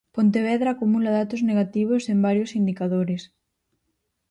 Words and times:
Pontevedra 0.15 0.69
acumula 0.71 1.15
datos 1.19 1.41
negativos 1.49 2.03
en 2.13 2.17
varios 2.27 2.51
indicadores. 2.59 3.21